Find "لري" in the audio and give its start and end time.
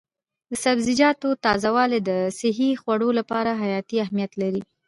4.41-4.61